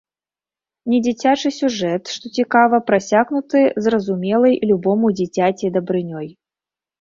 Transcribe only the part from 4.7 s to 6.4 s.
любому дзіцяці дабрынёй.